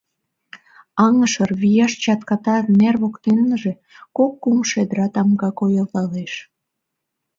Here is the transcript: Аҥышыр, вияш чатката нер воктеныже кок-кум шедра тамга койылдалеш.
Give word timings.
Аҥышыр, 1.05 1.49
вияш 1.61 1.93
чатката 2.03 2.55
нер 2.79 2.95
воктеныже 3.01 3.73
кок-кум 4.17 4.59
шедра 4.69 5.07
тамга 5.13 5.49
койылдалеш. 5.59 6.33